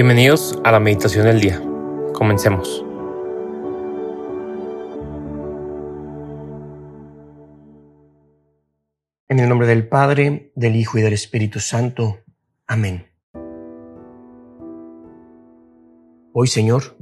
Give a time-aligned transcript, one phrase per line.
[0.00, 1.60] Bienvenidos a la meditación del día.
[2.14, 2.84] Comencemos.
[9.28, 12.20] En el nombre del Padre, del Hijo y del Espíritu Santo.
[12.68, 13.08] Amén.
[16.32, 16.96] Hoy, Señor,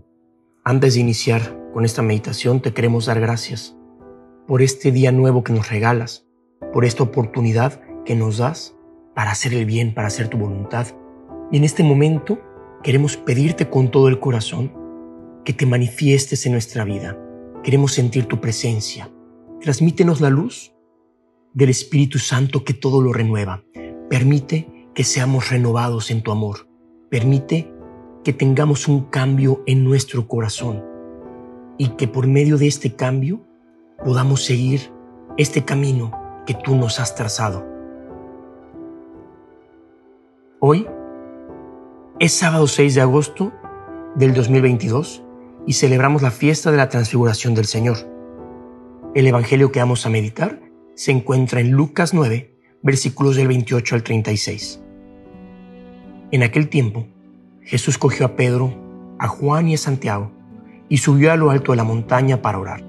[0.64, 3.76] antes de iniciar con esta meditación, te queremos dar gracias
[4.48, 6.26] por este día nuevo que nos regalas,
[6.72, 8.74] por esta oportunidad que nos das
[9.14, 10.86] para hacer el bien, para hacer tu voluntad.
[11.52, 12.38] Y en este momento
[12.82, 14.72] Queremos pedirte con todo el corazón
[15.44, 17.18] que te manifiestes en nuestra vida.
[17.62, 19.10] Queremos sentir tu presencia.
[19.60, 20.72] Transmítenos la luz
[21.52, 23.64] del Espíritu Santo que todo lo renueva.
[24.08, 26.68] Permite que seamos renovados en tu amor.
[27.10, 27.72] Permite
[28.24, 30.84] que tengamos un cambio en nuestro corazón
[31.78, 33.46] y que por medio de este cambio
[34.04, 34.92] podamos seguir
[35.36, 36.12] este camino
[36.46, 37.64] que tú nos has trazado.
[40.60, 40.86] Hoy
[42.18, 43.52] es sábado 6 de agosto
[44.14, 45.22] del 2022
[45.66, 47.98] y celebramos la fiesta de la transfiguración del Señor.
[49.14, 50.62] El Evangelio que vamos a meditar
[50.94, 54.80] se encuentra en Lucas 9, versículos del 28 al 36.
[56.30, 57.06] En aquel tiempo,
[57.60, 58.72] Jesús cogió a Pedro,
[59.18, 60.32] a Juan y a Santiago
[60.88, 62.82] y subió a lo alto de la montaña para orar.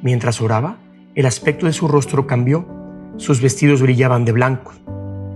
[0.00, 0.78] Mientras oraba,
[1.16, 2.68] el aspecto de su rostro cambió,
[3.16, 4.74] sus vestidos brillaban de blanco.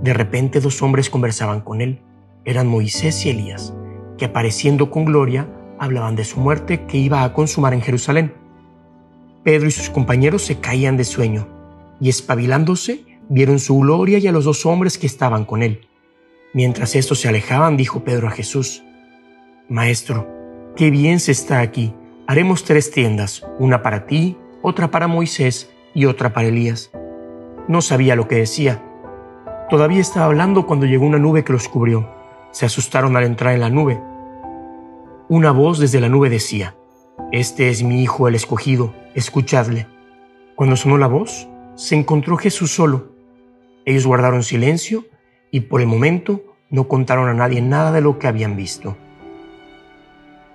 [0.05, 2.01] De repente dos hombres conversaban con él
[2.45, 3.75] eran Moisés y Elías,
[4.19, 8.35] que apareciendo con gloria hablaban de su muerte que iba a consumar en Jerusalén.
[9.43, 11.49] Pedro y sus compañeros se caían de sueño,
[12.01, 15.87] y espabilándose, vieron su gloria y a los dos hombres que estaban con él.
[16.53, 18.83] Mientras estos se alejaban, dijo Pedro a Jesús,
[19.69, 20.29] Maestro,
[20.77, 21.95] qué bien se está aquí.
[22.27, 26.91] Haremos tres tiendas, una para ti, otra para Moisés y otra para Elías.
[27.67, 28.83] No sabía lo que decía.
[29.69, 32.14] Todavía estaba hablando cuando llegó una nube que los cubrió
[32.55, 34.01] se asustaron al entrar en la nube.
[35.29, 36.77] Una voz desde la nube decía,
[37.33, 39.89] Este es mi Hijo el escogido, escuchadle.
[40.55, 43.11] Cuando sonó la voz, se encontró Jesús solo.
[43.85, 45.05] Ellos guardaron silencio
[45.51, 48.97] y por el momento no contaron a nadie nada de lo que habían visto.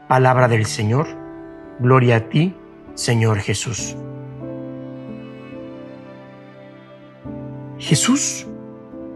[0.07, 1.05] Palabra del Señor,
[1.79, 2.55] gloria a ti,
[2.93, 3.97] Señor Jesús.
[7.77, 8.47] Jesús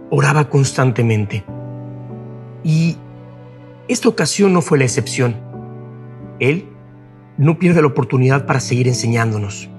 [0.09, 1.45] oraba constantemente
[2.63, 2.97] y
[3.87, 5.35] esta ocasión no fue la excepción.
[6.39, 6.67] Él
[7.37, 9.69] no pierde la oportunidad para seguir enseñándonos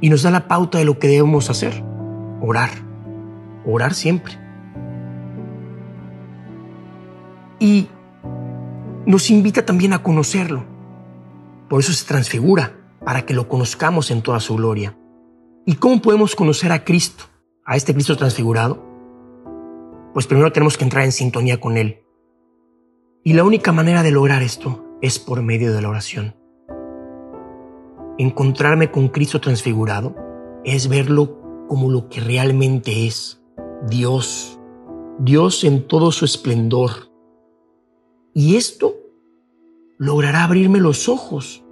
[0.00, 1.82] y nos da la pauta de lo que debemos hacer,
[2.40, 2.70] orar,
[3.64, 4.38] orar siempre.
[7.58, 7.88] Y
[9.06, 10.64] nos invita también a conocerlo.
[11.68, 14.96] Por eso se transfigura, para que lo conozcamos en toda su gloria.
[15.66, 17.24] ¿Y cómo podemos conocer a Cristo,
[17.64, 18.84] a este Cristo transfigurado?
[20.12, 22.02] Pues primero tenemos que entrar en sintonía con Él.
[23.22, 26.34] Y la única manera de lograr esto es por medio de la oración.
[28.16, 30.16] Encontrarme con Cristo transfigurado
[30.64, 33.42] es verlo como lo que realmente es,
[33.90, 34.58] Dios,
[35.18, 36.92] Dios en todo su esplendor.
[38.32, 38.94] Y esto
[39.98, 41.62] logrará abrirme los ojos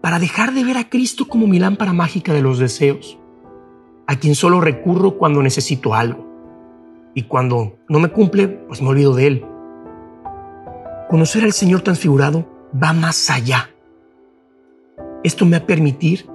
[0.00, 3.18] para dejar de ver a Cristo como mi lámpara mágica de los deseos,
[4.06, 6.26] a quien solo recurro cuando necesito algo.
[7.14, 9.46] Y cuando no me cumple, pues me olvido de Él
[11.14, 12.44] Conocer al Señor transfigurado
[12.74, 13.70] va más allá.
[15.22, 16.26] Esto me va a permitir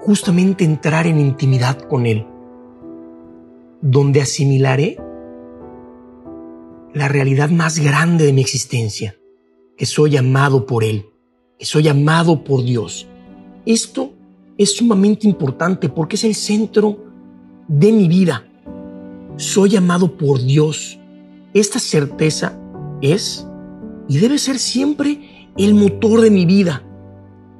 [0.00, 2.26] justamente entrar en intimidad con Él,
[3.82, 4.96] donde asimilaré
[6.94, 9.14] la realidad más grande de mi existencia,
[9.76, 11.04] que soy amado por Él,
[11.58, 13.06] que soy amado por Dios.
[13.66, 14.14] Esto
[14.56, 16.96] es sumamente importante porque es el centro
[17.68, 18.48] de mi vida.
[19.36, 20.98] Soy amado por Dios.
[21.52, 22.58] Esta certeza
[23.02, 23.46] es
[24.08, 26.82] y debe ser siempre el motor de mi vida.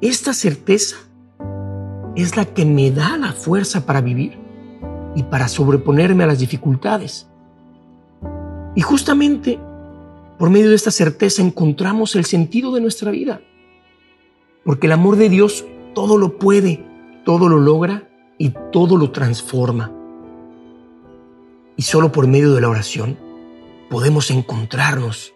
[0.01, 0.97] Esta certeza
[2.15, 4.37] es la que me da la fuerza para vivir
[5.15, 7.27] y para sobreponerme a las dificultades.
[8.75, 9.59] Y justamente
[10.37, 13.41] por medio de esta certeza encontramos el sentido de nuestra vida.
[14.65, 16.85] Porque el amor de Dios todo lo puede,
[17.23, 19.91] todo lo logra y todo lo transforma.
[21.77, 23.17] Y solo por medio de la oración
[23.89, 25.34] podemos encontrarnos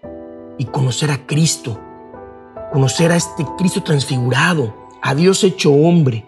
[0.60, 1.80] y conocer a Cristo,
[2.72, 6.26] conocer a este Cristo transfigurado, a Dios hecho hombre.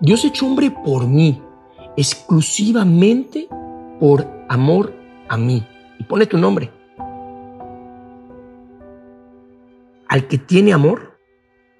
[0.00, 1.42] Dios hecho hombre por mí,
[1.96, 3.48] exclusivamente
[4.00, 4.94] por amor
[5.28, 5.66] a mí.
[5.98, 6.72] Y pone tu nombre.
[10.08, 11.18] Al que tiene amor,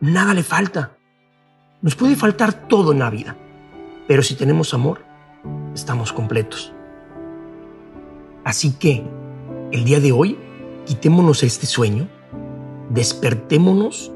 [0.01, 0.99] nada le falta.
[1.83, 3.37] Nos puede faltar todo en la vida,
[4.09, 5.05] pero si tenemos amor,
[5.75, 6.73] estamos completos.
[8.45, 9.05] Así que,
[9.71, 10.39] el día de hoy,
[10.87, 12.09] quitémonos este sueño,
[12.91, 14.13] despertémonos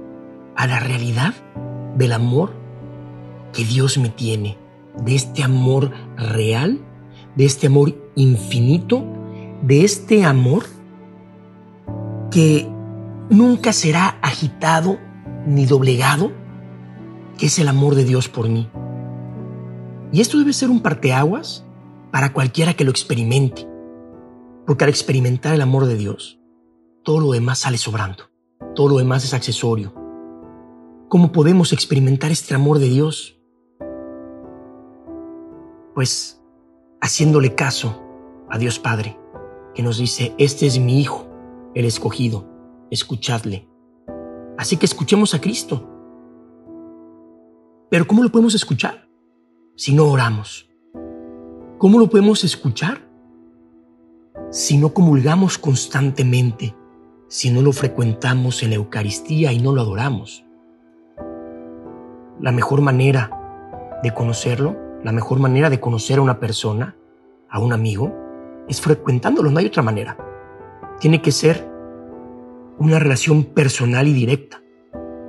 [0.57, 1.35] a la realidad
[1.97, 2.53] del amor
[3.53, 4.59] que Dios me tiene,
[5.05, 6.81] de este amor real,
[7.37, 9.05] de este amor infinito,
[9.63, 10.65] de este amor
[12.31, 12.69] que
[13.31, 14.99] nunca será agitado
[15.47, 16.33] ni doblegado,
[17.39, 18.69] que es el amor de Dios por mí.
[20.13, 21.65] Y esto debe ser un parteaguas
[22.11, 23.67] para cualquiera que lo experimente,
[24.67, 26.36] porque al experimentar el amor de Dios,
[27.07, 28.25] todo lo demás sale sobrando,
[28.75, 29.95] todo lo demás es accesorio.
[31.09, 33.41] ¿Cómo podemos experimentar este amor de Dios?
[35.95, 36.43] Pues
[37.01, 38.03] haciéndole caso
[38.51, 39.17] a Dios Padre,
[39.73, 41.29] que nos dice, este es mi Hijo,
[41.77, 42.45] el escogido,
[42.91, 43.69] escuchadle.
[44.59, 45.89] Así que escuchemos a Cristo.
[47.89, 49.09] Pero ¿cómo lo podemos escuchar
[49.77, 50.69] si no oramos?
[51.79, 53.09] ¿Cómo lo podemos escuchar
[54.51, 56.75] si no comulgamos constantemente,
[57.29, 60.45] si no lo frecuentamos en la Eucaristía y no lo adoramos?
[62.41, 63.31] La mejor manera
[64.03, 66.97] de conocerlo, la mejor manera de conocer a una persona,
[67.49, 68.15] a un amigo,
[68.69, 70.17] es frecuentándolo, no hay otra manera.
[71.01, 71.67] Tiene que ser
[72.79, 74.63] una relación personal y directa.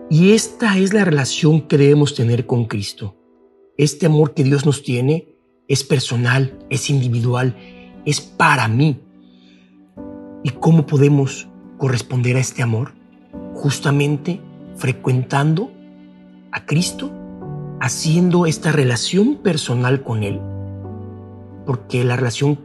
[0.09, 3.15] Y esta es la relación que debemos tener con Cristo.
[3.77, 5.35] Este amor que Dios nos tiene
[5.67, 7.55] es personal, es individual,
[8.05, 9.01] es para mí.
[10.43, 12.93] ¿Y cómo podemos corresponder a este amor?
[13.53, 14.41] Justamente
[14.75, 15.71] frecuentando
[16.51, 17.11] a Cristo,
[17.79, 20.39] haciendo esta relación personal con Él.
[21.65, 22.59] Porque la relación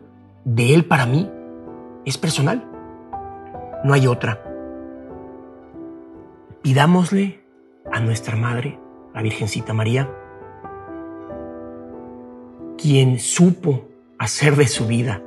[0.44, 1.28] de Él para mí
[2.04, 2.64] es personal.
[3.84, 4.42] No hay otra.
[6.62, 7.44] Pidámosle
[7.90, 8.78] a nuestra Madre,
[9.14, 10.08] la Virgencita María,
[12.78, 13.88] quien supo
[14.18, 15.22] hacer de su vida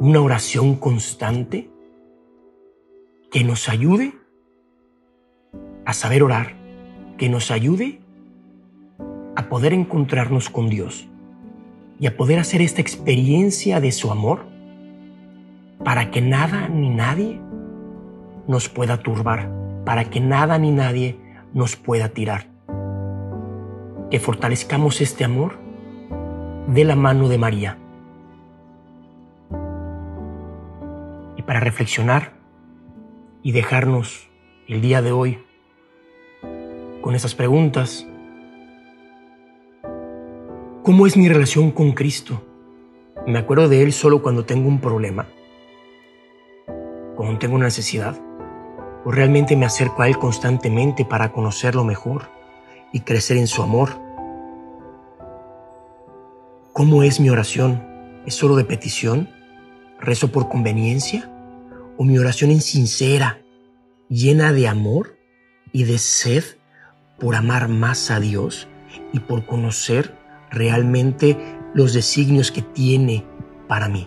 [0.00, 1.70] una oración constante,
[3.34, 4.14] que nos ayude
[5.84, 6.54] a saber orar,
[7.18, 8.00] que nos ayude
[9.34, 11.08] a poder encontrarnos con Dios
[11.98, 14.46] y a poder hacer esta experiencia de su amor
[15.84, 17.40] para que nada ni nadie
[18.46, 19.50] nos pueda turbar
[19.84, 21.18] para que nada ni nadie
[21.52, 22.46] nos pueda tirar.
[24.10, 25.58] Que fortalezcamos este amor
[26.68, 27.78] de la mano de María.
[31.36, 32.43] Y para reflexionar
[33.44, 34.28] y dejarnos
[34.66, 35.38] el día de hoy
[37.00, 38.04] con esas preguntas,
[40.82, 42.42] ¿cómo es mi relación con Cristo?
[43.26, 45.28] Me acuerdo de Él solo cuando tengo un problema,
[47.14, 48.20] cuando tengo una necesidad
[49.04, 52.30] ¿O realmente me acerco a Él constantemente para conocerlo mejor
[52.90, 53.90] y crecer en su amor?
[56.72, 57.86] ¿Cómo es mi oración?
[58.24, 59.28] ¿Es solo de petición?
[60.00, 61.30] ¿Rezo por conveniencia?
[61.96, 63.40] ¿O mi oración es sincera,
[64.08, 65.16] llena de amor
[65.72, 66.44] y de sed
[67.18, 68.68] por amar más a Dios
[69.12, 70.14] y por conocer
[70.50, 71.38] realmente
[71.74, 73.24] los designios que tiene
[73.68, 74.06] para mí?